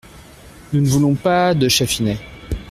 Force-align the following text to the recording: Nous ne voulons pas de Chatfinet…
Nous 0.73 0.81
ne 0.81 0.87
voulons 0.89 1.13
pas 1.13 1.53
de 1.53 1.67
Chatfinet… 1.69 2.17